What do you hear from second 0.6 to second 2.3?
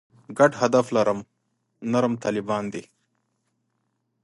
هدف لري «نرم